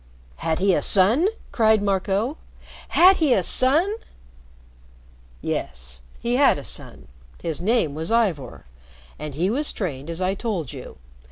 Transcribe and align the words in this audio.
"Had 0.37 0.57
he 0.57 0.73
a 0.73 0.81
son?" 0.81 1.27
cried 1.51 1.83
Marco. 1.83 2.37
"Had 2.87 3.17
he 3.17 3.35
a 3.35 3.43
son?" 3.43 3.97
"Yes. 5.43 6.01
He 6.19 6.37
had 6.37 6.57
a 6.57 6.63
son. 6.63 7.07
His 7.43 7.61
name 7.61 7.93
was 7.93 8.11
Ivor. 8.11 8.65
And 9.19 9.35
he 9.35 9.51
was 9.51 9.71
trained 9.71 10.09
as 10.09 10.19
I 10.19 10.33
told 10.33 10.73
you. 10.73 10.97